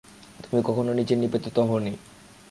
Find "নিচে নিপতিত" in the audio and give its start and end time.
0.93-1.57